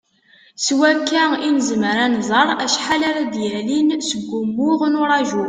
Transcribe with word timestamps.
S 0.65 0.67
wakka 0.77 1.23
i 1.47 1.49
nezmer 1.55 1.97
ad 2.05 2.11
nẓer 2.19 2.47
acḥal 2.65 3.01
ara 3.09 3.21
d-yalin 3.33 3.89
seg 4.09 4.21
wumuɣ 4.29 4.81
n 4.87 4.99
uraju. 5.01 5.39